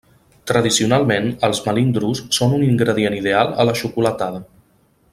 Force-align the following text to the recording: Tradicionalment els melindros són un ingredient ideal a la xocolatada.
Tradicionalment 0.51 1.27
els 1.49 1.59
melindros 1.67 2.23
són 2.39 2.57
un 2.61 2.65
ingredient 2.71 3.19
ideal 3.23 3.55
a 3.65 3.71
la 3.71 3.77
xocolatada. 3.83 4.43